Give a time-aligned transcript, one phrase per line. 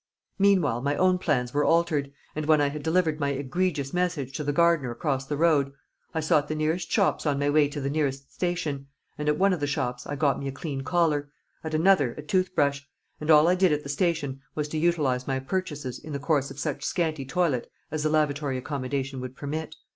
[0.39, 4.43] Meanwhile my own plans were altered, and when I had delivered my egregious message to
[4.43, 5.73] the gardener across the road,
[6.15, 8.87] I sought the nearest shops on my way to the nearest station;
[9.19, 11.29] and at one of the shops I got me a clean collar,
[11.63, 15.27] at another a tooth brush; and all I did at the station was to utilise
[15.27, 19.75] my purchases in the course of such scanty toilet as the lavatory accommodation would permit.